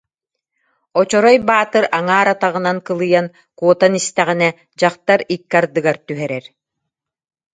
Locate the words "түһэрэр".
6.07-6.45